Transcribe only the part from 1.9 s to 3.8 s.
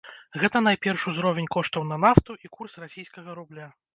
на нафту і курс расійскага рубля.